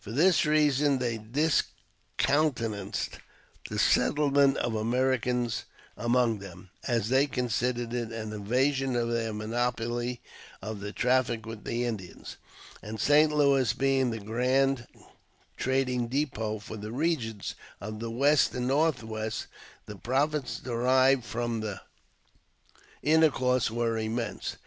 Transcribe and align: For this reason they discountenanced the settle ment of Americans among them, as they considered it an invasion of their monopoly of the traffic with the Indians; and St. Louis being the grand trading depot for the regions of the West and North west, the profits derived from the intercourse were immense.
For 0.00 0.12
this 0.12 0.46
reason 0.46 0.96
they 0.98 1.18
discountenanced 1.18 3.18
the 3.68 3.78
settle 3.78 4.30
ment 4.30 4.56
of 4.56 4.74
Americans 4.74 5.64
among 5.94 6.38
them, 6.38 6.70
as 6.88 7.10
they 7.10 7.26
considered 7.26 7.92
it 7.92 8.12
an 8.12 8.32
invasion 8.32 8.96
of 8.96 9.10
their 9.12 9.34
monopoly 9.34 10.22
of 10.62 10.80
the 10.80 10.90
traffic 10.90 11.44
with 11.44 11.64
the 11.64 11.84
Indians; 11.84 12.38
and 12.80 12.98
St. 12.98 13.30
Louis 13.30 13.74
being 13.74 14.10
the 14.10 14.20
grand 14.20 14.86
trading 15.58 16.08
depot 16.08 16.58
for 16.58 16.78
the 16.78 16.90
regions 16.90 17.54
of 17.78 18.00
the 18.00 18.10
West 18.10 18.54
and 18.54 18.66
North 18.66 19.02
west, 19.04 19.48
the 19.84 19.96
profits 19.96 20.58
derived 20.60 21.26
from 21.26 21.60
the 21.60 21.82
intercourse 23.02 23.70
were 23.70 23.98
immense. 23.98 24.56